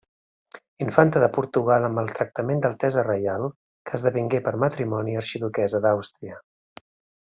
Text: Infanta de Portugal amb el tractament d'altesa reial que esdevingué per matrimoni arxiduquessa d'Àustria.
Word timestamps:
Infanta 0.85 1.21
de 1.23 1.27
Portugal 1.35 1.85
amb 1.91 2.01
el 2.03 2.09
tractament 2.15 2.65
d'altesa 2.65 3.05
reial 3.11 3.47
que 3.91 3.97
esdevingué 4.01 4.43
per 4.49 4.57
matrimoni 4.67 5.19
arxiduquessa 5.25 5.87
d'Àustria. 5.89 6.45